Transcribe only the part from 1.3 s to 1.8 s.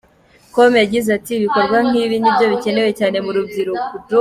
“Ibikorwa